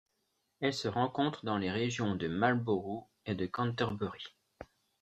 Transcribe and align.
Elle 0.61 0.73
se 0.73 0.87
rencontre 0.87 1.45
dans 1.45 1.59
les 1.59 1.69
régions 1.69 2.15
de 2.15 2.27
Marlborough 2.27 3.05
et 3.27 3.35
de 3.35 3.45
Canterbury. 3.45 4.23